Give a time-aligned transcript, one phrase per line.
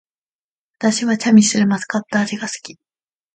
[0.79, 2.79] 私はチャミスルマスカット味が好き